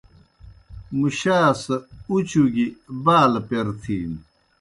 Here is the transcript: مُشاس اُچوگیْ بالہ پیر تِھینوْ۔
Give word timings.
مُشاس 0.99 1.63
اُچوگیْ 2.13 2.67
بالہ 3.03 3.41
پیر 3.47 3.67
تِھینوْ۔ 3.81 4.17